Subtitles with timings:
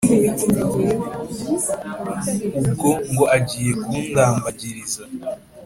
[2.59, 5.03] ubwo ngo agiye ku kundambagiriza